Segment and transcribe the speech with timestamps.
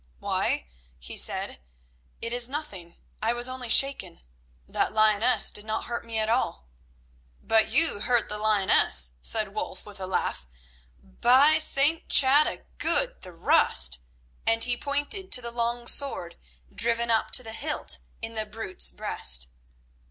[0.17, 0.65] "Why,"
[0.97, 1.61] he said,
[2.23, 4.21] "it is nothing; I was only shaken.
[4.67, 6.65] That lioness did not hurt me at all."
[7.43, 10.47] "But you hurt the lioness," said Wulf, with a laugh.
[11.03, 12.09] "By St.
[12.09, 13.99] Chad a good thrust!"
[14.47, 16.35] and he pointed to the long sword
[16.73, 19.49] driven up to the hilt in the brute's breast.